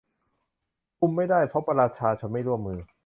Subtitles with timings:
[0.99, 2.79] คุมไม่ได้ เพราะประชาชนไม่ร่วมมือ